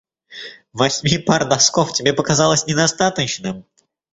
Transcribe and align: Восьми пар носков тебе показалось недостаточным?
Восьми 0.73 1.19
пар 1.19 1.45
носков 1.45 1.93
тебе 1.93 2.11
показалось 2.11 2.65
недостаточным? 2.65 3.65